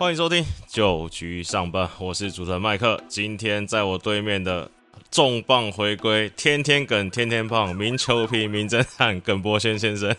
[0.00, 2.98] 欢迎收听九局上班，我是主持人麦克。
[3.06, 4.70] 今天在我对面的
[5.10, 10.16] 重磅回归，天天梗天天胖，名球皮名侦探耿博轩先生。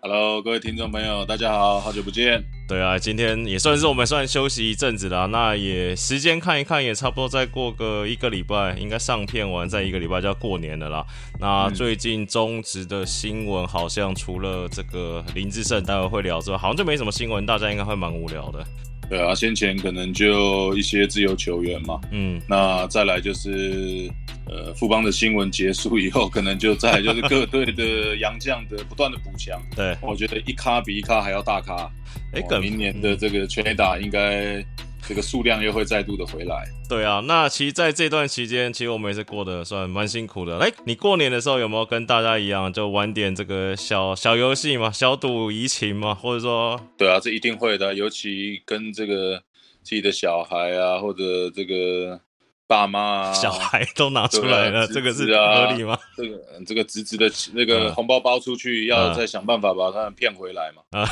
[0.00, 2.42] Hello，各位听众朋友，大家好，好久不见。
[2.66, 5.26] 对啊，今天也算是我们算休息一阵子啦。
[5.26, 11.04] 那也时间看一看，也差不多再过个一个礼拜，应该上片完再一个礼拜就要过年了啦。
[11.38, 18.64] 那最近中职的新闻好像除了这个林志胜待会会聊之外，好像就没什么新闻，大家应该会蛮无聊的。
[19.08, 24.10] 对啊，先前可能就一些自由球员嘛，嗯，那再来就是
[24.46, 29.60] 呃，富邦的新闻结束以后，可能就再来就是各队的洋将的不断的补强。
[29.74, 31.90] 对，我觉得一咖比一咖还要大咖。
[32.32, 34.64] 哎，哦明年的这个全垒打应该
[35.06, 36.64] 这个数量又会再度的回来。
[36.88, 40.58] 对啊，那其实在这段期间，其实我们也是过得算蛮辛苦的。
[40.58, 49.42] 哎，你过年的时候有没有跟大家一样，就玩点这个小小游戏嘛，小赌怡情嘛，或者说，对啊，这一定会的，尤其跟这个
[49.82, 52.20] 自己的小孩啊，或者这个
[52.66, 55.98] 爸妈啊，小孩都拿出来了，对这个是合理吗？
[56.16, 60.82] 这个这个侄子的那个嗯红包包出去，要嗯再想办法把他们骗回来嘛。
[60.98, 61.08] 啊，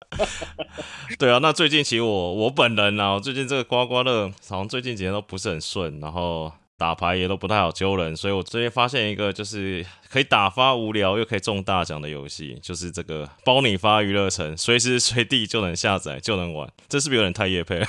[1.18, 17.86] 对啊，那最近其实我我本人啊，我最近这个刮刮乐好像最近几天都不是很顺，然后打牌也都不太好揪人，所以我最近发现一个就是可以打发无聊又可以中大奖的游戏，就是这个包你发娱乐城，随时随地就能下载就能玩，这是不是有点太夜配了？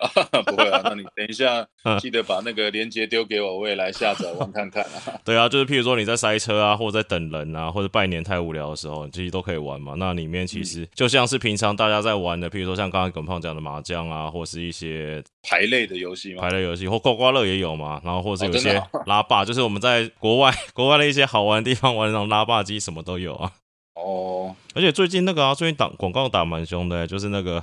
[0.46, 5.20] 不会啊， 那你等一下嗯记得把那个链接丢给我，我也来下载玩看看啊。
[5.24, 9.94] 对啊，就是譬如说你在塞车啊，或者在等人啊，或者拜年太无聊的时候，其实都可以玩嘛。
[9.96, 18.00] 那里面其实就像是平常大家在玩的，譬如说像刚刚耿胖讲的麻将啊，或是一些牌类的游戏嘛牌，类游戏，或刮刮乐也有嘛。
[18.04, 23.52] 然后或者有一些拉霸，就是我们在国外国外的一些好玩的地方玩那种拉霸机，什么都有啊。
[23.94, 27.62] 哦，而且最近那个啊，最近打广告打蛮凶的、就是那个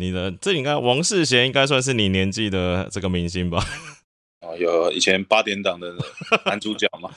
[0.00, 3.62] 你的这应该王世贤应该算是你年纪的这个明星吧。
[4.40, 5.94] 哦，有以前八点档的
[6.46, 7.10] 男主角嘛，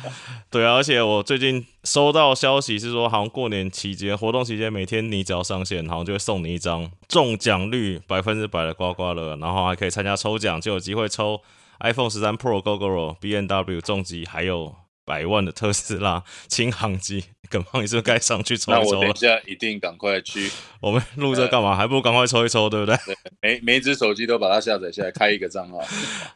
[0.50, 11.40] 对啊，而且我最近收到消息是说，好像过年期间活动期间，每天你只要上线，好像就会送你一张中奖率百分之百的刮刮乐，然后还可以参加抽奖，就有机会抽
[11.80, 14.74] iPhone 十三 Pro、GoGo、B N W 重机，还有
[15.06, 17.24] 百万的特斯拉 轻航机。
[17.46, 19.14] 耿胖，你是不是该上去抽一抽了那我等一？
[19.14, 21.74] 下一定赶快去，我们录这干嘛？
[21.74, 22.96] 还不如赶快抽一抽，对不对？
[23.40, 25.78] 每每一只手机都把它下载下来，开一个账号。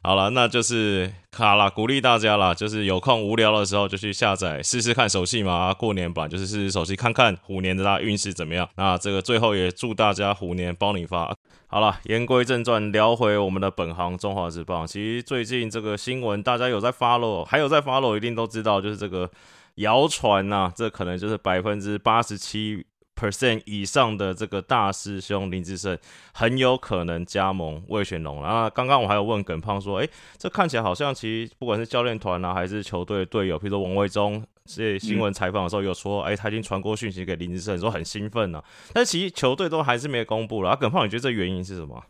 [0.02, 5.52] 好了，那就是卡啦，鼓励大家啦，就是有空无聊的时候就去下载试试看手气嘛。
[5.52, 8.68] 啊过年版就是试试手气，看看虎年的大家运势怎么样。
[8.76, 11.34] 那这个最后也祝大家虎年包你发。
[11.66, 14.84] 好了，言归正传，聊回我们的本行中华职棒。
[14.84, 19.30] 其实最近这个新闻，大家有在 follow，还有在 follow，一定都知道，就是这个
[19.80, 25.98] 谣传呐，这可能就是百分之八十七 percent 以上的这个大师兄林志胜
[26.32, 28.48] 很有可能加盟魏玄龙了。
[28.48, 30.08] 那刚刚我还有问耿胖说，诶，
[30.38, 38.62] 这看起来好像其实不管是教练团啊，还是球队队友，比如说王维忠，这新闻采访的时候有说，诶，他已经传过讯息给林志胜，说很兴奋呢、
[38.94, 40.70] 但其实球队都还是没公布了。
[40.70, 42.02] 啊，耿胖，你觉得这原因是什么？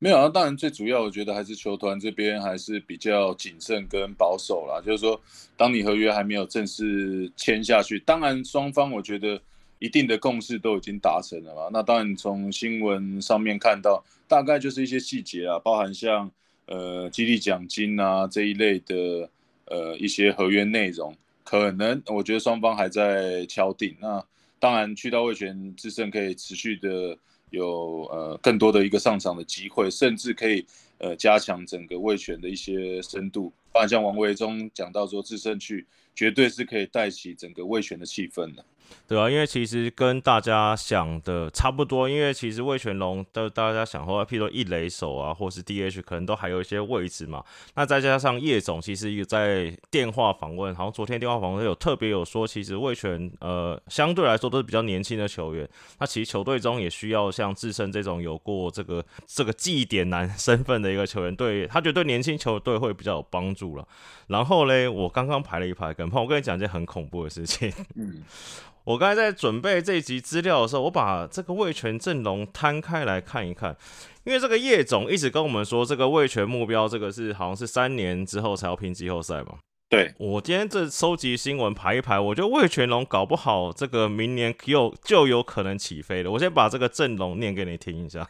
[0.00, 4.80] 没有啊，当然最主要我觉得还是球团这边还是比较谨慎跟保守啦。
[4.80, 5.20] 就是说，
[5.56, 9.40] 当你合约还没有正式签下去，当然双方我觉得
[9.80, 11.68] 一定的共识都已经达成了嘛。
[11.72, 16.30] 那当然从新闻上面看到，大概就是一些细节啊，包含像
[16.66, 19.28] 呃激励奖金啊这一类的
[19.64, 23.96] 呃一些合约内容，可能我觉得双方还在敲定。
[24.00, 24.24] 那
[24.60, 27.18] 当然去到魏权智胜可以持续的。
[27.50, 30.64] 有呃更多的一个上场的机会，甚至可以
[30.98, 33.52] 呃加强整个卫权的一些深度。
[33.72, 38.64] 当然像王维忠讲到说，自胜去绝对是可以带起整个卫权的气氛的。
[39.06, 47.42] 对啊，因为其实跟大家想的差不多，因为其实魏全龙的大家想说，譬如说一垒手啊，或是 DH，可能都还有一些位置嘛。
[47.74, 55.66] 那再加上叶总，其实有在电话访问，好像昨天电话访问有特别有说，其实魏全呃相对来说都是比较年轻的球员。
[55.98, 63.88] 那其实球队中也需要像智胜这种有过这个这个绩点男 身份的一个球员，对他觉得对年轻球队会比较有帮助了。
[64.26, 67.72] 然后嘞，我刚刚排了一排跟胖，我跟你讲一件很恐怖的事情。
[67.96, 68.22] 嗯，
[68.88, 73.76] 我刚才在准备这一集资料的时候，我把这个魏权阵容摊开来看一看，
[74.24, 79.58] 因为这个叶总一直跟我们说，这个魏权目标这个是好像是三年之后才要拼季后赛嘛。
[79.90, 86.30] 对，我今天这收集新闻排一排，我觉得魏全龙搞不好这个明年有就有可能起飞了。
[86.30, 88.26] 我先把这个阵容念给你听一下。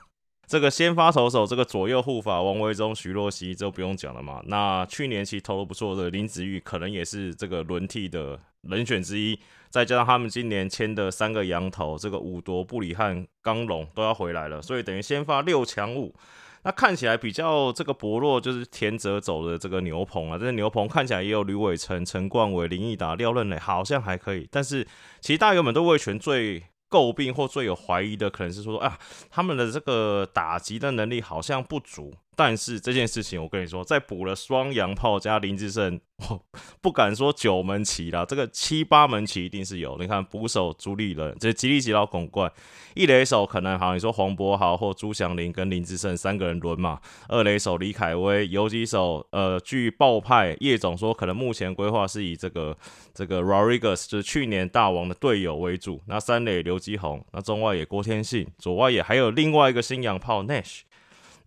[0.48, 4.42] 这个先发投手，这个左右护法王维忠、徐若曦就不用讲了嘛。
[4.46, 9.38] 那去年其实投的不错的林子玉，可能也是这个轮替的人选之一。
[9.68, 16.14] 再加上他们今年签的三个羊头，这个五夺、布里汉、刚龙都要回来了，所以等于先发六强五。
[16.62, 20.38] 那看起来比较这个薄弱，就是田泽走的这个牛棚啊。
[20.38, 24.48] 这个牛棚看起来也有吕伟成、陈冠伟、林毅达、廖任磊，好像还可以。
[24.50, 24.82] 但是
[25.20, 28.98] 其实大家原本对魏权最诟病或最有怀疑的，可能是说，啊，
[29.30, 32.14] 他们的这个打击的能力好像不足。
[32.38, 36.00] 但是这件事情，我跟你说，在补了双洋炮加林志胜，
[36.30, 36.40] 我
[36.80, 39.98] 不敢说九门旗啦，这个七八门旗一定是有。
[39.98, 42.48] 你看捕手朱立人，这吉利吉老拱冠，
[42.94, 47.00] 一垒手可能好，你说黄博豪或朱祥林跟林志胜三个人轮嘛。
[47.28, 52.78] 二垒手李凯威，游击手呃，据爆派叶总说，可能目前规划是以这个
[53.12, 56.00] 这个 Rodriguez 就是去年大王的队友为主。
[56.06, 60.82] 那三垒刘基宏，那中外野郭天信，左外野还有另外一个新洋炮 Nash。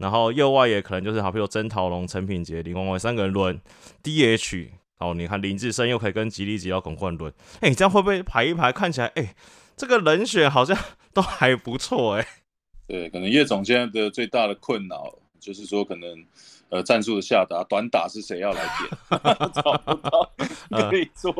[0.02, 3.62] 然后右外野可能就是好，比如曾陶龙、陈品杰、林光伟三个人轮
[4.04, 4.70] DH。
[4.98, 9.34] 哦，你看林志胜又可以跟吉利吉奥拱冠轮，哎，这样会不会排一排看起来，哎，
[9.76, 10.78] 这个人选好像
[11.12, 12.28] 都还不错，哎。
[12.86, 16.24] 对，可能叶总现在的最大的困扰就是说，可能
[16.70, 19.22] 呃战术的下达，短打是谁要来点，
[19.56, 20.32] 找不到
[20.92, 21.34] 可以做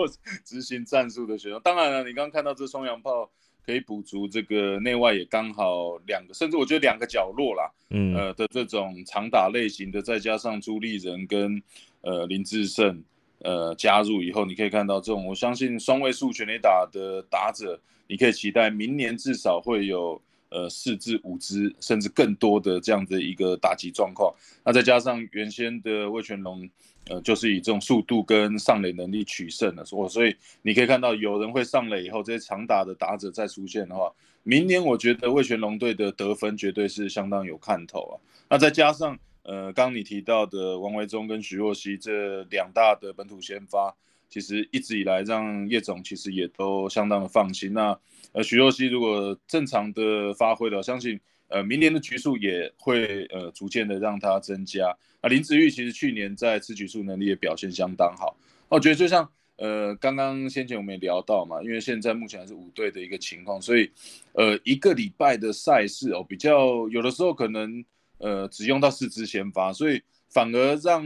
[0.44, 1.60] 执行战术的选手。
[1.60, 3.30] 当然了，你刚刚看到这双洋炮。
[3.66, 11.62] 可以补足这个内外也刚好两个，甚至我觉得两个角落啦，嗯，呃的这种长打类型的，再加上朱立人跟
[12.02, 13.04] 呃林志胜
[13.40, 24.34] 呃加入以后，你可以看到这种，我相信双位数全垒打的打者，你可以期待明年至少会有呃四至五支，甚至更多的这样的一个打击状况。
[24.64, 26.70] 那再加上原先的魏全龙。
[27.10, 34.14] 呃，就是以这种速度跟上垒能力取胜的，所所以你可以看到有人会上垒以后，这些长打的打者再出现的话，
[34.44, 38.14] 明年我觉得魏全龙队的得分绝对是相当有看头啊。
[38.50, 43.94] 那再加上呃，刚你提到的王维忠跟徐若曦这两大的本土先发，
[44.30, 47.74] 其实一直以来让叶总其实也都相当的放心。
[47.74, 48.00] 那
[48.34, 51.20] 呃，徐若曦如果正常的发挥了，相信。
[51.52, 54.88] 呃，明年的局数也会呃逐渐的让它增加。
[55.20, 58.36] 啊，林子玉其实去年在吃局数能力也表现相当好。
[58.70, 63.92] 我觉得就像呃刚刚先前我们也聊到嘛，因为现在目前还是五队的一个情况，所以
[64.34, 67.84] 呃一个礼拜的赛事哦，比较有的时候可能
[68.18, 71.06] 呃只用到四支先发，所以反而让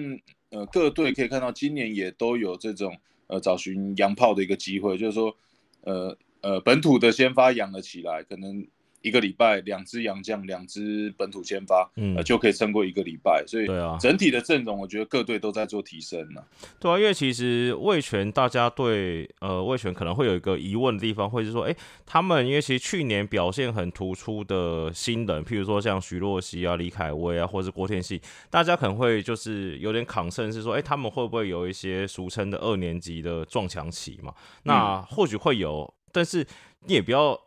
[0.52, 2.96] 呃各队可以看到今年也都有这种
[3.28, 5.36] 呃找寻洋炮的一个机会，就是说
[5.82, 8.66] 呃呃本土的先发养了起来，可能。
[9.06, 13.44] 一个礼拜两支洋将，两支本土先发，嗯，就可以撑过一个礼拜。
[13.46, 16.42] 所以，对啊，整体的阵容，我觉得各队都在做提升呢。
[16.80, 28.20] 对啊，因为其实魏权，大家对呃魏权可能会有一个疑问的地方，会是说，哎，他们因为其实去年表现很突出的新人，譬如说像徐若曦啊、李凯威啊，或者是郭天信，
[28.50, 34.34] 大家可能会就是有点抗胜，是说，哎，他们会不会有一些俗称的二年级的撞墙期嘛？
[34.64, 36.44] 那或许会有，但是
[36.88, 37.40] 你也不要。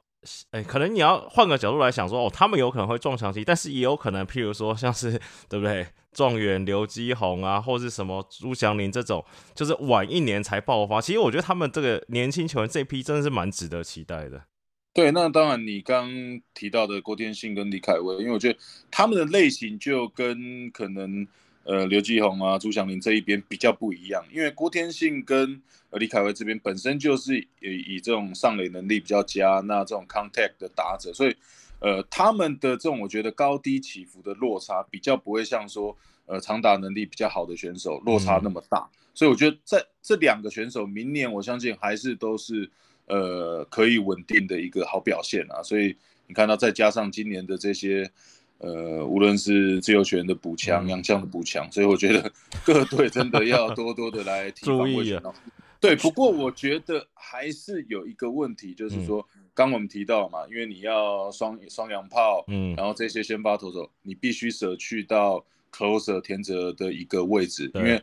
[0.50, 5.12] 哎，可能你要换个角度来想说，哦，他们有可能会撞墙期，但是也有可能，譬如说像是
[5.48, 9.24] 对不对，状元刘基宏啊，或是什么朱祥林这种，
[9.54, 11.00] 就是晚一年才爆发。
[11.00, 14.42] 其实我觉得他们这个年轻球员这批真的是蛮值得期待的。
[14.92, 16.10] 对，那当然你刚
[16.52, 18.58] 提到的郭天信跟李凯威，因为我觉得
[18.90, 21.26] 他们的类型就跟可能。
[21.68, 25.60] 呃，刘继宏啊，朱祥林这一边比较不一样，因为郭天信跟
[25.90, 31.36] 呃李凯威这边本身就是以以这种上垒能力比较佳，那这种 contact 的打者，所以
[31.80, 42.70] 呃，他们的这种我觉得高低起伏的落差比较不会像说呃长打能力比较好的选手落差那么大，所以我觉得在这两个选手明年我相信还是都是
[43.04, 45.94] 呃可以稳定的一个好表现啊，所以
[46.28, 48.10] 你看到再加上今年的这些。
[48.58, 52.30] 呃，无论是自由球员的补强、洋将的补强，所以我觉得
[52.64, 55.22] 各队真的要多多的来提防卫权
[55.80, 59.24] 对，不过我觉得还是有一个问题，就是说，
[59.54, 68.02] 刚我们提到嘛，因为你要双双洋炮，嗯，然后这些先发投手，你必须舍去到 closer 田泽的一个位置，因为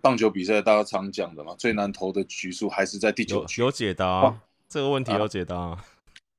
[0.00, 3.60] 棒球比赛大家常讲的嘛，最难投的局数还是在第九局。
[3.60, 5.76] 有解答这个问题，有解答。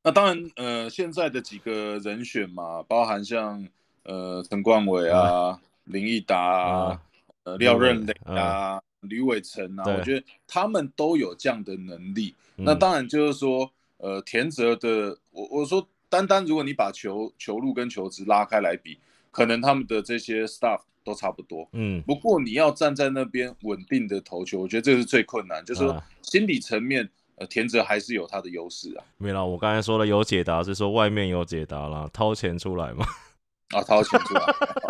[0.08, 3.68] 那当然，呃，现在的几个人选嘛，包含像
[4.04, 7.02] 呃陈冠伟啊、林毅达啊、
[7.44, 12.34] 呃廖任磊啊、吕伟成啊，我觉得他们都有这样的能力。
[12.56, 18.98] 那当然就是说，呃，田泽的，我我说单单如果你把球球路跟球值拉开来比，
[19.30, 21.68] 可能他们的这些 staff 都差不多。
[21.74, 27.10] 嗯，不过你要站在那边稳定的投球，我觉得这是最困难，就是说心理层面。
[27.38, 29.04] 呃，田泽还是有他的优势啊。
[29.18, 33.06] 没啦，我刚才说的有解答是说外面有解答了，掏钱出来嘛。
[33.76, 34.42] 啊，掏钱出来，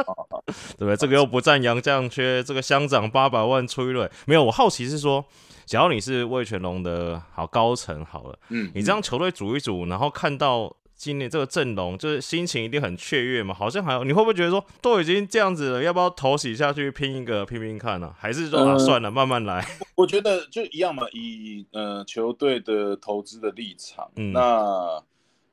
[0.78, 0.96] 对不对？
[0.96, 4.44] 这个又不占杨将缺，这个乡长八百万催泪，没有。
[4.44, 5.26] 我好奇是说，
[5.66, 13.54] 假如你是魏全龙的好高层好了，嗯，你这样球队组一组，然后看到今年这个阵容，就是心情一定很雀跃嘛？
[13.54, 18.14] 好像还有，你会不会觉得说，都已经这样子了，要不要投洗下去拼一个拼拼看呢？
[18.20, 19.66] 还是说啊，算了，慢慢来？
[19.96, 25.02] 我觉得就一样嘛，以呃球队的投资的立场，那。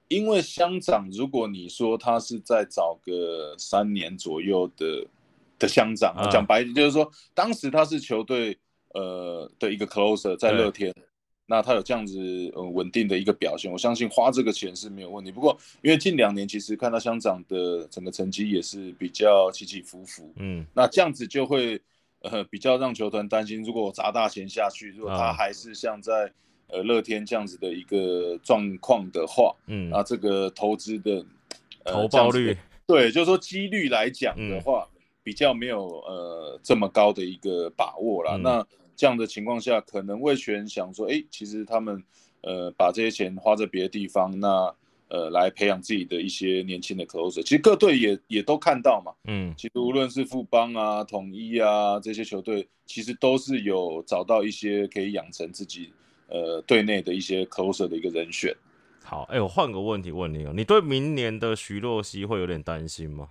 [0.08, 5.04] 因为乡长，如果你说他是在找个三年左右的
[5.58, 8.56] 的乡长，讲白就是说，当时他是球队
[8.92, 10.94] 呃的一个 closer 在乐天，
[11.46, 12.18] 那他有这样子
[12.54, 15.30] 呃稳定的一个表现，我相信花这个钱是没有问题。
[15.30, 21.80] 不过因为近两年其实看到香港的整个成绩也是比较起起伏伏，嗯，那这样子就会
[22.20, 26.32] 呃比较让球团担心，如果我砸大钱下去，如果他还是像在。
[26.68, 31.24] 呃，乐天这样子的一个状况的话，嗯，啊，这个投资的
[31.84, 34.88] 投报率，对，就是说几率来讲的话，
[35.22, 38.36] 比较没有呃这么高的一个把握啦。
[38.42, 42.02] 那这样的情况下，可能魏权想说，哎，其实他们
[42.42, 44.74] 呃把这些钱花在别的地方，那
[45.08, 47.42] 呃来培养自己的一些年轻的 closer。
[47.42, 55.92] 其实各队也也都看到嘛，嗯，其实无论是富邦啊、统一啊这些球队，其实都是有找到一些可以养成自己。
[56.26, 58.52] 呃，队内的一些 closer 的一个人选。
[59.04, 63.28] 好，哎，我换个问题问你哦，你对明年的徐若曦会有点担心吗？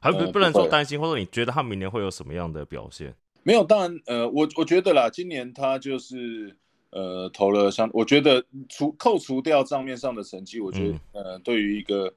[0.00, 3.12] 还不不能说担心，或者你觉得他明年会有什么样的表现？
[3.48, 6.54] 没有，当然，呃，我我觉得啦，今年他就是
[6.90, 12.12] 呃投了像，我觉得除扣除掉账面上的成绩，我觉得呃对于一个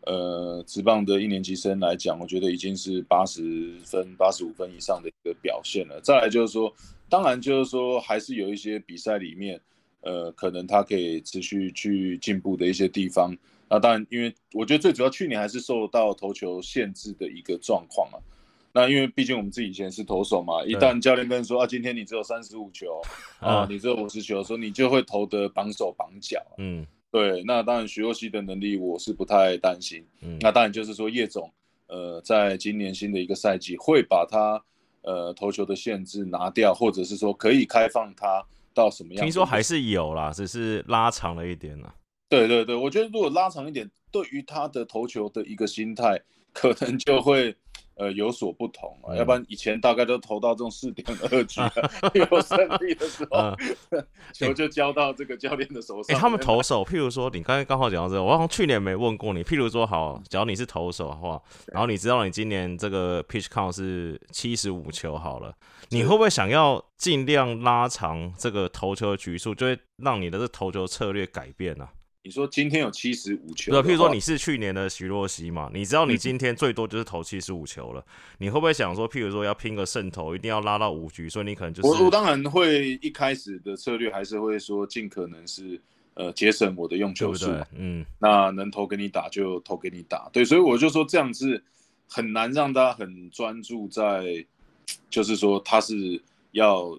[0.00, 6.00] 呃职棒的一年级生来讲，我觉得已经是八十分、八十五分以上的一个表现了。
[6.00, 6.74] 再来就是说。
[7.08, 9.60] 当然，就是说，还是有一些比赛里面，
[10.00, 13.36] 呃，可能他可以持续去进步的一些地方。
[13.68, 18.16] 那当然，因为我觉得最主要，去年还是受到投球限制的一个状况啊。
[18.72, 23.00] 那因为毕竟我们自己以前是投手嘛，一旦教练跟你说啊，今天你只有三十五球
[23.40, 26.40] 啊，你只有五十球的时候，你就会投得绑手绑脚。
[26.58, 27.42] 嗯，对。
[27.44, 30.04] 那当然，徐若曦的能力我是不太担心。
[30.20, 31.52] 嗯，那当然就是说，叶总，
[31.86, 34.62] 呃，在今年新的一个赛季会把他。
[35.04, 38.40] 呃，投球的限制拿掉，或者是说可以开放他
[38.72, 39.24] 到什么样？
[39.24, 41.92] 听说还是有啦，只是拉长了一点呢。
[42.28, 47.52] 对对对，我觉得如果拉长一点，对于他的投球的一个心态，可能就会。
[48.02, 51.60] 呃，有所不同啊，要不然以前大概都投到这种四点二局，
[52.18, 53.54] 有胜利的时候，
[54.32, 56.18] 球就交到这个教练的手上。
[56.18, 59.44] 他们投 手，譬如说，你刚才刚好讲到这个，我好像去年没问过你。
[59.44, 65.54] 譬如说，好，假如你是投手的话，然后你知道你今年这个 pitch count 是七十五球好了，
[65.90, 71.88] 你会不会想要尽量拉长这个投球的局数，就会让你的这投球策略改变呢？
[72.24, 78.04] 你说今天有七十五球，对，譬如说你是去年的徐若曦嘛，你知道你今天最多就是投七十五球了，
[78.38, 85.80] 你会不会想说，譬如说要拼个胜投，一定要拉到五局，所以你可能就是我我当然会一开始的策略还是会说尽可能是
[86.14, 91.60] 呃节省我的用球数，嗯，那能投给你打就投给你打，对，所以我就说这样子
[92.06, 94.46] 很难让他很专注在，
[95.10, 96.96] 就是说他是要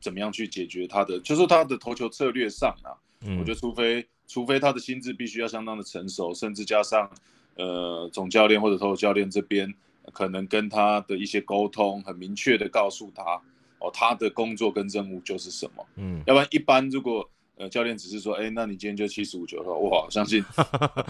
[0.00, 2.90] 怎么样去解决他的，就是他的投球策略上啊，
[3.38, 4.04] 我觉得除非。
[4.26, 7.10] 除非他的心智必须要相当的成熟，甚至加上，
[7.56, 9.72] 呃，总教练或者投教练这边
[10.12, 13.40] 可能跟他的一些沟通，很明确的告诉他，
[13.78, 20.44] 哦，他的工作跟任务就是什么，嗯，要不然一般如果呃教练只是说，哎，那你今天就七十五球的话，我相信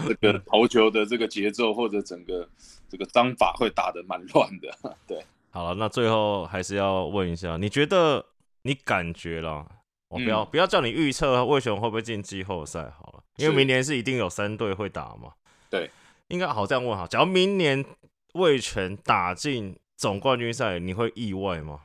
[0.07, 2.47] 这个 投球的这个节奏或者整个
[2.89, 4.69] 这个章法会打得蛮乱的，
[5.07, 5.23] 对。
[5.49, 8.25] 好了，那最后还是要问一下，你觉得
[8.63, 9.65] 你感觉了？
[10.15, 15.33] 我不要不要叫你预测魏雄会不会进季后赛好了，因为明年是一定有三队会打嘛。
[15.69, 15.91] 对，
[16.29, 17.05] 应该好这样问哈。
[17.05, 17.83] 假如明年
[18.33, 21.81] 魏权打进总冠军赛，你会意外吗？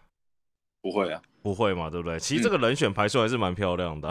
[0.81, 2.21] 不会啊，不会嘛，对不对？
[2.21, 4.09] 其实这个人选排出还是蛮漂亮的，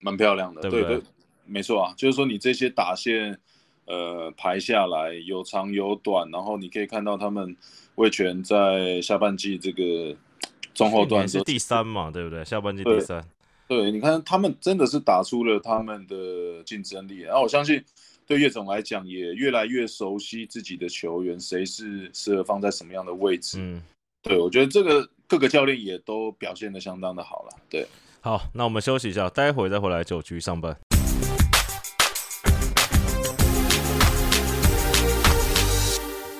[0.00, 1.00] 蛮漂亮的，对不对？
[1.44, 3.38] 没错啊，就是说你这些打线
[3.84, 7.56] 呃排下来有长有短，然后你可以看到他们
[7.94, 10.16] 魏权在下半季这个。
[10.76, 12.44] 中后段是第三嘛，对不对？
[12.44, 13.26] 下半季第三。
[13.68, 17.20] 对，你看他们真的是打出了他们的竞争力。
[17.20, 17.82] 然后我相信，
[18.26, 23.58] 对叶总来讲，也越来越熟悉自己的球员，谁是适合放在什么样的位置。
[23.60, 23.82] 嗯，
[24.22, 27.58] 对，我觉得这个各个教练也都表现的相当的好了。
[27.68, 27.86] 对，
[28.20, 30.76] 好，那我们休息一下，待会再回来九局上班。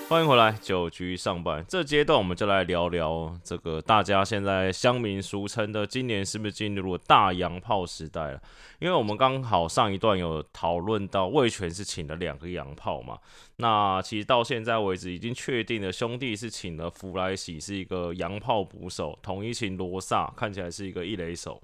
[0.08, 8.40] 欢迎回来，九局上半这阶段，我们就来聊聊这个大家现在乡民俗称的今年是不是进入了大洋炮时代了？
[8.78, 13.18] 因为我们刚好上一段有讨论到魏权是请了两个洋炮嘛，
[13.56, 21.60] 那其实到现在为止已经确定了，兄弟是请了弗莱喜是一个洋炮捕手，统一请罗萨看起来是一个一垒手，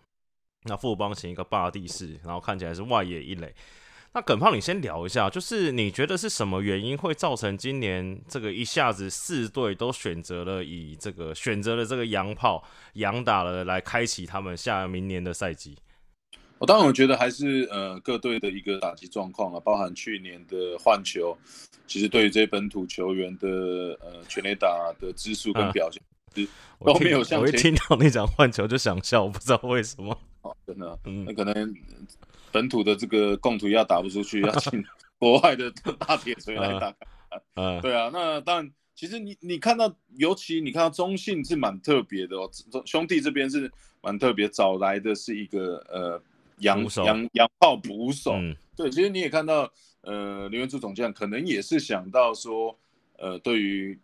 [0.65, 3.55] 那富邦请一个霸地士，然后看起来是外野一垒。
[4.15, 12.63] 那耿胖，你先聊一下，就是你觉得是什么原因会造成今年这个一下子四队都选择了以这个选择了这个洋炮
[12.95, 15.79] 洋打了来开启他们下明年的赛季？
[16.59, 21.35] 我当然我觉得还是呃各队的一个打击状况啊，包含去年的换球，
[21.87, 23.49] 其实对于这些本土球员的
[24.03, 26.03] 呃全垒打的支数跟表现，
[26.85, 30.17] 都没有像我一听到你讲换球就想笑，我不知道为什么。
[30.43, 31.75] 哦，真的，嗯，那可能。
[32.53, 34.85] 本土的这个共土要打不出去，要请
[35.19, 36.95] 国外的大铁锤来打。
[37.55, 42.51] 嗯，对啊，那当然，其实你你看到，尤其你看到中信是蛮特别的哦，
[42.85, 46.23] 兄弟这边是蛮特别，找来的是一个呃
[46.59, 48.35] 洋洋洋炮捕手。
[48.77, 49.71] 对，其实你也看到，
[50.03, 52.79] 呃，刘元柱总将可能也是想到说，
[53.19, 53.99] 呃，对于。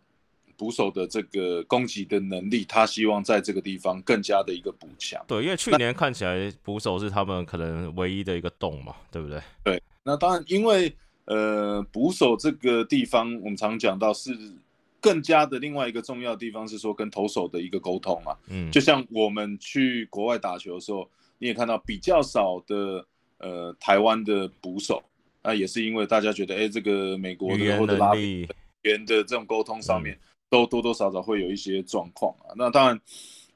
[0.59, 5.23] 捕手的这个攻击的能力，他希望在这个地方更加的一个补强。
[5.25, 9.41] 对，因为去年看起来捕手是他们可能唯一的一个洞嘛，对不对？
[9.63, 14.37] 对，那当然，因为呃，捕手这个地方，我们常讲到是
[14.99, 18.35] 更加的另外一个重要的地方是说跟投手的一个沟通嘛。
[18.49, 23.05] 嗯，就像我们去国外打球的时候，你也看到比较少的
[23.37, 25.01] 呃台湾的捕手，
[25.41, 28.45] 那也是因为大家觉得，哎，这个美国的或者拉语
[28.83, 30.19] 言的这种沟通上面。
[30.49, 32.53] 都多多少少会有一些状况啊。
[32.55, 33.01] 那当然，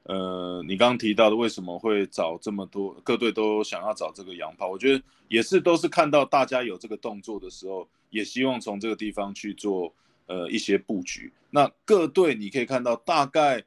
[0.04, 9.94] 呃，你刚刚提到的为什么会找这么多各队都想要找这个洋炮，我觉得也是都是看到大家有这个动作的时候，也希望从这个地方去做
[10.28, 11.32] 呃一些布局。
[11.50, 13.64] 那各队你可以看到，大概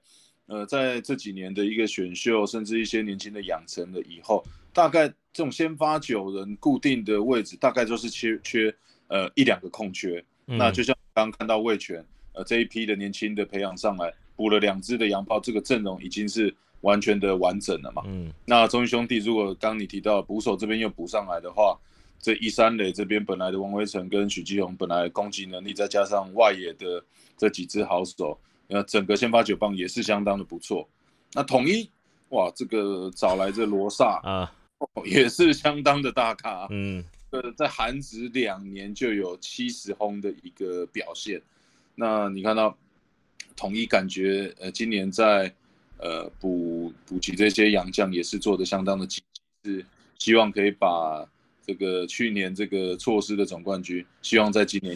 [0.46, 8.74] 呃在这几年的一个选秀，甚至一些年轻的养成了以后，大概这种先发九人固定的位置，大概就是缺缺
[9.08, 10.24] 呃一两个空缺。
[10.44, 12.04] 那就像刚刚看到魏权。
[12.36, 18.02] 呃，这一批的年轻的培养上来，补了两支的洋炮，这个阵容已经是完全的完整了嘛。
[18.04, 21.78] 嗯，那中英兄弟如果刚你提到捕手这边又补上来的话，
[22.20, 27.02] 这一三垒这边本来的王威成跟许继宏本来攻击能力，再加上外野的
[27.38, 28.38] 这几支好手，
[28.68, 30.86] 那整个先发九棒也是相当的不错。
[31.32, 31.88] 那统一
[32.28, 34.52] 哇，这个找来这罗萨啊，
[35.06, 36.66] 也是相当的大咖。
[36.68, 41.40] 嗯，呃，在韩职两年就有七十轰的一个表现。
[41.98, 42.76] 那你看到
[43.56, 45.50] 统一感觉，呃，今年在
[45.96, 49.22] 呃补补给这些洋将也是做的相当的积
[49.62, 49.86] 极，是
[50.18, 51.26] 希望可以把
[51.66, 54.94] 这个去年这个错失的总冠军，希望在今年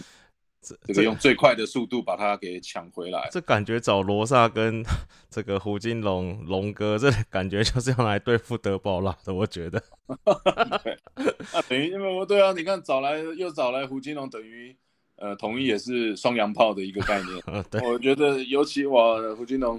[0.61, 3.31] 这个用最快的速度把它给抢回来。
[3.33, 4.85] 这感觉找罗萨跟
[5.31, 9.83] 这个胡金龙龙哥，这感觉就是用来对付德保拉的，我觉得。
[11.55, 14.77] 那等于因为对啊，你看找来又找来胡金龙，等于。
[15.21, 17.43] 呃，统一也是双洋炮的一个概念。
[17.85, 19.79] 我觉得尤其哇，胡金龙，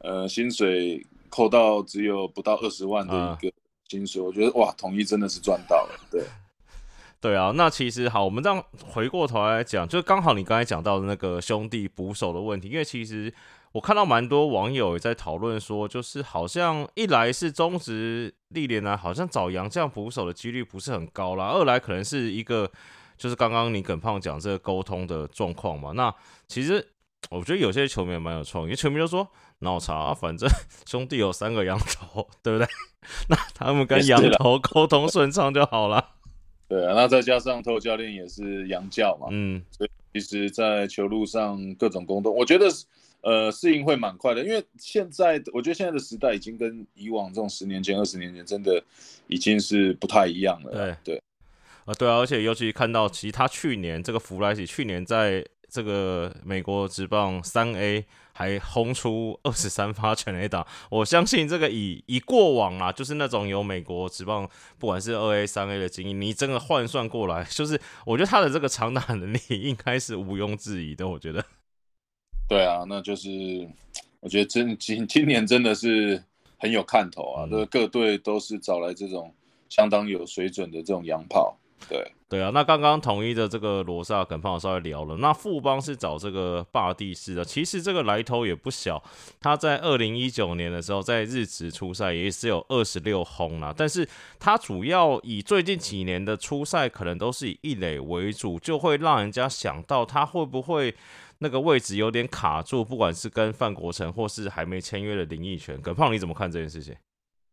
[0.00, 3.52] 呃，薪水扣到只有不到二十万的一个
[3.88, 5.98] 薪水，我觉得哇，统一真的是赚到了。
[6.10, 6.22] 对，
[7.22, 7.54] 对啊。
[7.56, 13.32] 那其实好，我们这样回过头来讲，就刚好你刚才讲到的那个兄弟捕手的问题，因为其实
[13.72, 22.70] 我看到蛮多网友也在讨论说，就是好像一来是中职历年来好像找洋将捕手的几率不是很高啦，二来可能是一个。
[23.22, 26.12] 就是刚刚你耿胖讲这个沟通的状况嘛，那
[26.48, 26.84] 其实
[27.30, 29.28] 我觉得有些球迷蛮有创意，球迷就说
[29.60, 30.48] 脑茶，反正
[30.86, 32.66] 兄弟有三个羊头，对不对？
[33.30, 36.04] 那他们跟羊头沟通顺畅就好了。
[36.66, 42.66] 对啊，那再加上头教练也是洋教嘛，嗯，所以其实，在球路上各种沟通，我觉得
[43.20, 48.82] 呃适应会蛮快的，因为现在我觉得现在的时代已经跟以往这种十年前、二十年前真的
[49.28, 50.72] 已经是不太一样了。
[50.72, 51.22] 对对。
[51.84, 71.08] 啊，对啊，而且尤其看到，其实他去年这个弗莱西去年在这个美国职棒三 A 还轰出二十三发全垒打，我相信这个以以过往啊，就是那种有美国职棒不管是二 A 三 A 的经验，你真的换算过来，就是我觉得他的这个长打能力应该是毋庸置疑的。
[71.08, 71.44] 我觉得，
[72.48, 73.28] 对啊，那就是
[74.20, 76.22] 我觉得真今今年真的是
[76.58, 79.34] 很有看头啊，这各队都是找来这种
[79.68, 81.56] 相当有水准的这种洋炮。
[81.88, 89.02] 对对啊，那刚刚统一的这个罗萨跟胖稍微聊了，那富邦是找这个霸地士的，其实这个来头也不小。
[89.40, 100.94] 他在二零一九年的时候在日职出赛也是有二十六轰啦，但是他主要以最近几年的出赛可能都是以一垒为主，就会让人家想到他会不会
[101.38, 106.96] 那个位置有点卡住，不管是跟范国成或是还没签约的林奕泉，耿胖你怎么看这件事情？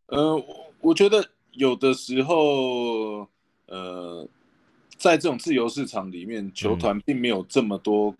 [0.08, 0.42] 呃，
[0.80, 3.28] 我觉得有的时候，
[3.70, 4.28] 呃，
[4.98, 8.16] 在这种自由市场里面，球团并没有这么多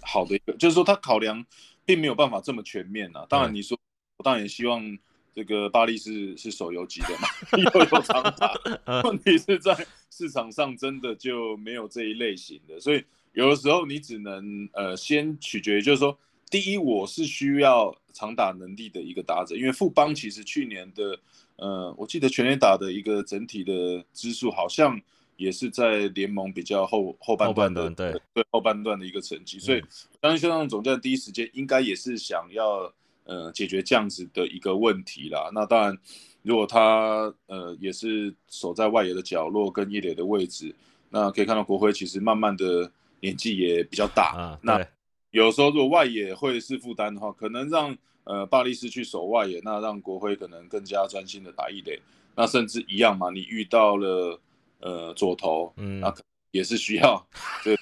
[0.00, 1.44] 好的一个，就是说他考量
[1.84, 3.24] 并没有办法这么全面啊。
[3.28, 3.78] 当然，你说
[4.18, 4.98] 我当然也希望
[5.34, 8.52] 这个巴黎是是手游级的嘛， 又有长打。
[9.08, 16.18] 问题是在市场上真的就没有这一类型的，所以有的时候你只能呃先取决于，就是说。
[16.50, 21.18] 第一，我是需要长打能力的一个打者，因为富邦其实去年的，
[21.56, 25.00] 呃，我记得全垒打的一个整体的支数好像
[25.36, 29.82] 也是在联盟比较后后半段的，对对后半段的一个成绩，所以
[30.20, 32.92] 当然，像总教练第一时间应该也是想要
[33.24, 35.50] 呃解决这样子的一个问题啦。
[35.52, 35.98] 那当然，
[36.42, 40.74] 如果他呃也是守在外野的角落跟一垒的位置，
[41.10, 44.84] 那可以看到国辉其实慢慢的年纪也比较大，那。
[45.30, 52.00] 有时候如果外野会是负担的话，可能让呃巴利斯去守外野，那让国辉可能更加专心的打一垒，
[52.36, 54.40] 那甚至一样嘛，你遇到了
[54.80, 56.14] 呃左投，嗯，那
[56.50, 57.26] 也是需要，
[57.64, 57.76] 对，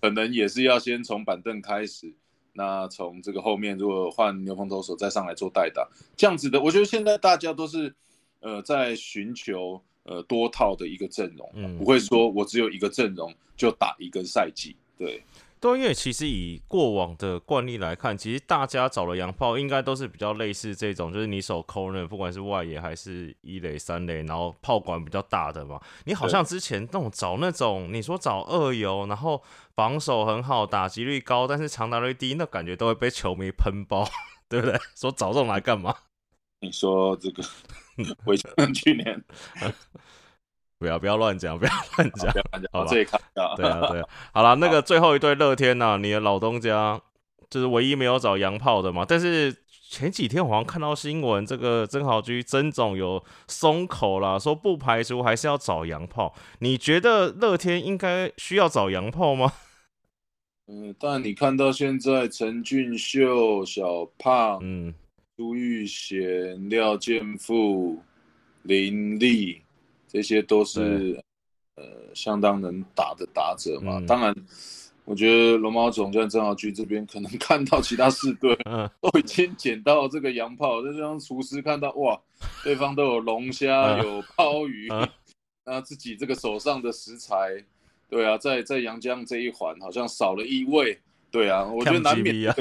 [0.00, 2.12] 可能也是要先从板凳开始，
[2.52, 7.94] 那从这个后面如果换牛棚投手再上来做代打，这样子的，我觉得现在大家都是
[8.40, 15.22] 呃在寻求呃多套的一个阵容，嗯，不会说我只有一个阵容就打一个赛季，对。
[15.64, 25.80] 对，因为其实以过往的惯例来看，其实大家找的洋炮应该都是比较类似这种，就是你手 corner，不管是外野还是一垒、三垒，然后炮管比较大的嘛。
[26.04, 29.42] 你好像之前那种找那种，你说找二游，然后
[29.74, 34.06] 防守很好，打击率高，但是长打率低，那感觉都会被球迷喷爆，
[34.50, 34.78] 对不对？
[34.94, 35.96] 说找这种来干嘛？
[36.60, 37.42] 你说这个，
[38.26, 39.24] 我去年。
[40.78, 42.32] 不要不要乱讲，不要 乱讲，
[42.72, 42.90] 好吧？
[42.90, 47.00] 对啊对啊，好了，那个最后一对乐天呐，你的老东家
[47.48, 49.04] 就是唯一没有找洋炮的嘛。
[49.08, 49.54] 但是
[49.88, 56.34] 前几天好像看到新闻，这个曾豪居曾总有松口了，说不排除还是要找洋炮。
[56.58, 59.52] 你觉得乐天应该需要找洋炮吗？
[60.66, 64.92] 嗯， 但你看到现在陈俊秀、小胖、嗯，
[65.36, 68.02] 朱玉贤、廖健富、
[68.62, 69.63] 林立。
[70.14, 71.20] 这些都是
[71.74, 71.82] 呃
[72.14, 74.00] 相当能打的打者嘛。
[74.06, 74.32] 当然，
[75.04, 78.56] 我觉得龙猫总在郑浩居这边可能 看到其他四队
[79.00, 82.16] 都已经捡到这个洋炮，就像厨师看到哇，
[82.62, 84.88] 对方都有龙虾、有鲍鱼，
[85.66, 87.64] 那自己这个手上的食材，
[88.08, 90.96] 对啊，在在阳江这一环好像少了一位。
[91.32, 92.54] 对啊，我觉得难免。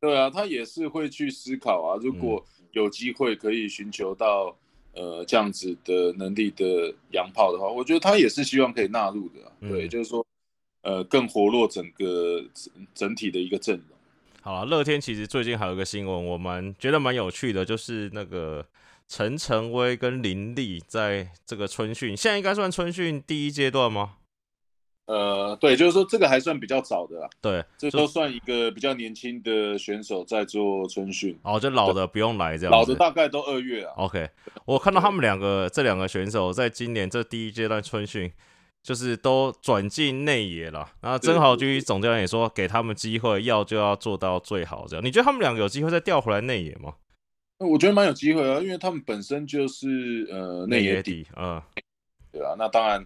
[0.00, 4.56] 对啊，他也是会去思考啊，如果有机会可以寻求到。
[4.98, 9.52] 呃，这样子的能力的洋炮的话，我觉得他也是希望可以纳入的。
[9.60, 10.26] 对，就是说，
[10.82, 12.44] 呃，更活络整个
[12.92, 13.96] 整体的一个阵容。
[14.40, 18.66] 好了，乐天其实最近还有一个新闻，我们觉得蛮有趣的，就是那个
[19.06, 24.16] 陈晨威跟林立在这个春训，现在应该算春训第一阶段吗？
[25.08, 27.26] 呃，对，就是说这个还算比较早的啦。
[27.40, 31.34] 对，这都算一个比较年轻的选手在做春训。
[31.44, 32.70] 哦，就老的不用来这样。
[32.70, 33.94] 老的大概都二月啊。
[33.96, 34.28] OK，
[34.66, 38.30] 我看到他们两个这两个选手在今年这第一阶段春训，
[38.82, 40.86] 就是都转进内野了。
[41.00, 44.84] 然后曾豪居总教练也说，给他们机会，要就要做到最好。
[44.86, 46.92] 这样，你觉得他们两个有机会再调回来内野吗？
[47.60, 51.62] 我觉得蛮有机会啊，因为他们本身就是呃内野底，嗯，
[52.30, 53.02] 对啊，那当然。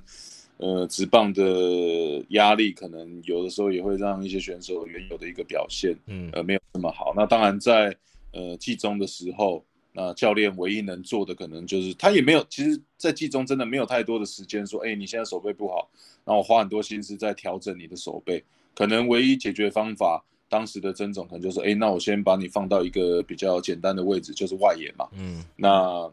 [0.63, 7.13] 呃，直棒的压力可能有的时候也会让一些选手原有的一个表现，嗯，呃，没有那么好。
[7.17, 7.93] 那当然在
[8.33, 15.91] 呃季中的时候，那教练唯一能做的可能就是他也没有，其实，在季中真的没有太多的时间说，哎，你现在手背不好，
[16.25, 18.41] 那我花很多心思在调整你的手背。
[18.73, 26.09] 可能唯一解决方法，当时的曾总可能就说，哎，那我先把你放到一个比较简单的位置，就是外野嘛，嗯，那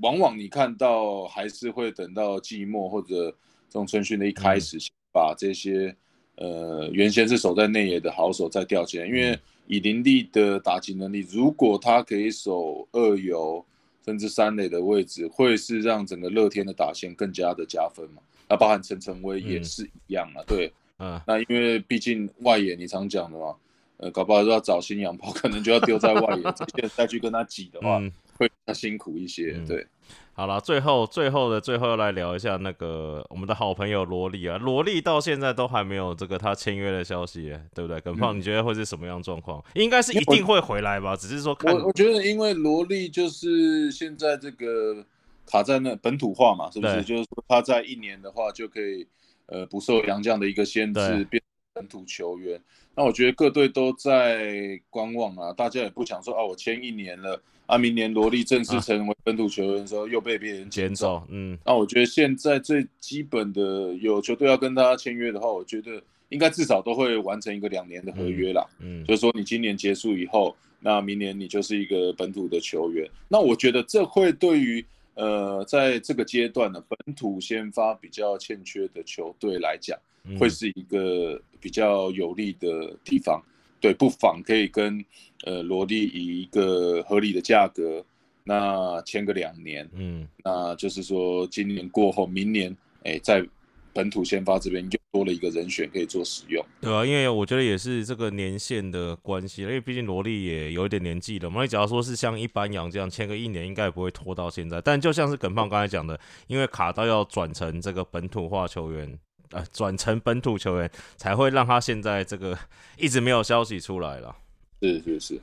[0.00, 3.36] 往往你看到还是会等到季末或者。
[3.68, 4.78] 这种春训的一开始，
[5.12, 5.94] 把这些
[6.36, 13.64] 呃原先是守在内野的好手再调起来，因为以林立的打击能力，如果他可以守二游
[14.04, 18.22] 甚至三垒的位置，会是让整个乐天的打线更加的加分嘛？
[18.48, 23.54] 那包含陈晨威也是一样啊，对，嗯，那因为毕竟外野你常讲的嘛，
[23.98, 28.00] 呃，搞不好要找新洋炮，可能就要丢在外野，再去跟他挤的话，
[28.38, 29.52] 会他辛苦一些。
[29.66, 29.86] 对，
[30.32, 38.00] 好了，最后最后的最后来聊一下那个我们的好朋友罗莉啊，罗莉到现在都还没有这个他签约的消息，对不对？
[38.00, 39.62] 耿胖，你觉得会是什么样状况？
[39.74, 41.74] 应该是一定会回来吧，只是说看。
[41.74, 45.04] 我我觉得，因为罗莉就是现在这个
[45.44, 47.02] 卡在那本土化嘛，是不是？
[47.02, 49.06] 就是说他在一年的话就可以
[49.46, 51.42] 呃不受洋将的一个限制变。
[51.74, 52.60] 本土球员，
[52.96, 74.82] 那我觉得各队都在观望啊，大家也不想说啊，我签一年了啊，明年罗莉正式成为本土球员的时候又被别人捡走，嗯，那我觉得现在最基本的有球队要跟他签约的话，我觉得应该至少都会完成一个两年的合约啦，嗯，就是说你今年结束以后，那明年你就是一个本土的球员，那我觉得这会对于
[75.14, 79.96] 呃在这个阶段呢，本土先发比较欠缺的球队来讲。
[80.38, 83.42] 会是一个比较有利的地方，
[83.80, 85.04] 对，不妨可以跟
[85.44, 88.04] 呃罗莉以一个合理的价格，
[88.44, 93.44] 那签个两年，嗯，那就是说今年过后，明年哎在
[93.92, 101.62] 本土先发这边又多了一个人选可以做使用，对啊，因为我觉得也是这个年限的关系，因为毕竟罗莉也有一点年纪了嘛。
[101.62, 104.80] 你假如说是像一般羊这样签个一年，应该也不会拖到现在。
[104.80, 109.18] 但就像是耿胖刚才讲的，因为卡到要转成这个本土化球员。
[109.50, 112.58] 呃，转成本土球员才会让他现在这个
[112.96, 114.34] 一直没有消息出来了。
[114.82, 115.40] 是是是。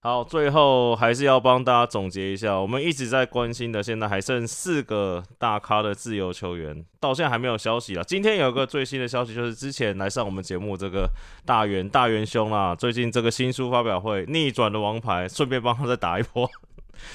[0.00, 8.04] 好，最后还是要帮大家总结一下，我们一直在关心的，现在还剩四个大咖的自由球员，到现在还没有消息了。
[8.04, 11.10] 今天有个最新的消息，就是之前来上我们节目这个
[11.44, 16.48] 大元大元兄啊，最近这个新书发表会逆转的王牌，顺便帮他再打一波。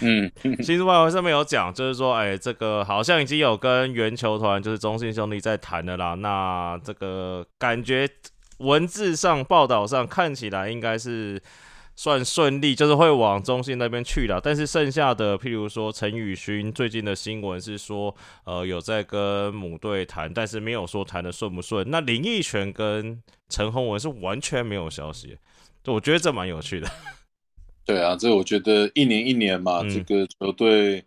[0.02, 0.32] 嗯，
[0.64, 6.16] 新书报告上面有讲，就是说，哎，这个好像已经有跟圆球团，就是中信兄弟在谈的啦。
[6.16, 8.10] 那这个感觉
[8.58, 11.42] 文字上、报道上看起来应该是
[11.96, 14.40] 算顺利，就是会往中信那边去了。
[14.42, 18.16] 但是剩下的，譬如说陈宇勋最近的新闻是说，
[18.46, 21.86] 呃，有在跟母队谈，但是没有说谈的顺不顺。
[21.90, 25.38] 那林奕泉跟陈宏文是完全没有消息，
[25.86, 26.90] 我觉得这蛮有趣的。
[27.84, 31.04] 对啊，这我觉得一年一年嘛，这个球队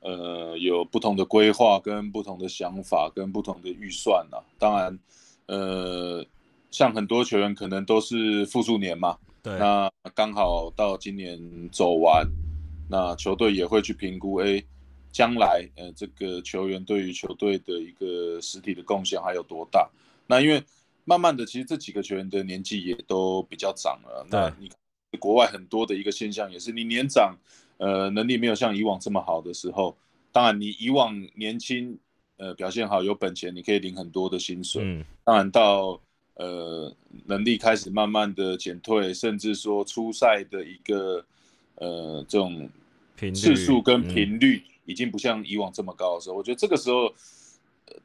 [0.00, 4.42] 呃有不同的规划、跟不同的想法、跟不同的预算啊。
[4.58, 4.98] 当然，
[5.46, 6.26] 呃，
[6.70, 11.38] 像很多球员可能都是复数年嘛，对，那刚好到今年
[11.70, 12.26] 走完，
[12.90, 14.62] 那球队也会去评估，哎，
[15.12, 19.88] 将来呃这个球员对于球队的一个实体的贡献还有多大？
[20.26, 20.62] 那因为
[21.04, 24.68] 慢慢的，其实这几个球员的年纪也都比较长了，那你。
[25.18, 27.36] 国外很多的一个现象也是，你年长，
[27.78, 29.96] 呃，能力没有像以往这么好的时候，
[30.32, 31.98] 当然你以往年轻，
[32.36, 34.82] 呃，表现好有本钱，你可以领很多的薪水。
[34.84, 35.04] 嗯。
[35.24, 36.00] 当然到
[36.34, 36.94] 呃
[37.26, 41.24] 能力开始慢慢的减退，甚至说出赛的一个
[41.76, 42.68] 呃这种
[43.34, 47.14] 次数跟频率已经不像以往这么高的时候，我觉得这个时候。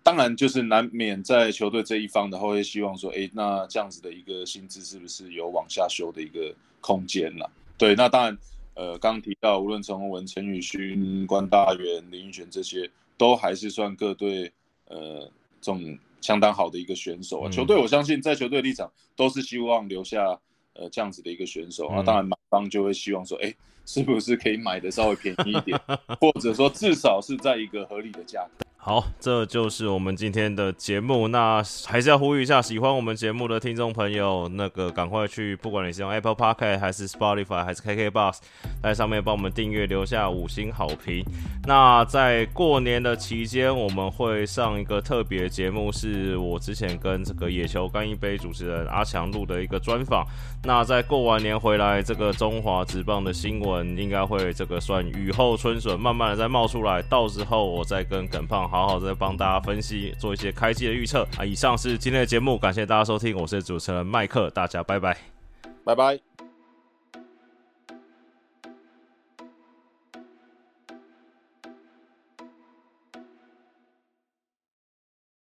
[0.04, 7.50] 当然，就是难免在球队这一方的话，会希望说，哎，那这样子的一个薪资是不是有往下修的一个空间了？
[7.78, 8.38] 对，那当然，
[8.74, 14.52] 呃，刚刚提到，无论陈宏文、陈宇勋、关大元、林奕璇这些，都还是算各队
[14.88, 15.22] 呃
[15.62, 17.50] 这种相当好的一个选手啊。
[17.50, 20.40] 球队我相信，在球队立场都是希望留下
[20.74, 22.04] 呃这样子的一个选手啊。
[22.04, 23.54] 当然，买方就会希望说，哎，
[23.86, 25.80] 是不是可以买的稍微便宜一点，
[26.20, 28.66] 或者说至少是在一个合理的价格。
[28.84, 31.28] 好，这就是我们今天的节目。
[31.28, 38.40] 那还是要呼吁一下，喜欢我们节目的听众朋友，那个赶快去，不管你是用 Apple Park 还是 Spotify 还是 KK Box，
[38.82, 41.24] 在上面帮我们订阅，留下五星好评。
[41.68, 50.26] 那在过年的期间，我们会上一个特别节目，是我之前跟这个野球干一杯主持人阿强录的一个专访。
[50.64, 57.00] 那在过完年回来，这个中华职棒的新闻应该会这个算雨后春笋，慢慢的再冒出来。
[57.04, 58.71] 到时候我再跟耿胖。
[58.72, 61.44] 好好的帮大家分析，做一些开机的预测啊！
[61.44, 65.18] 以上是今天的节目，感谢大家收听，我是主持人麦克，大家拜拜，
[65.84, 66.31] 拜拜。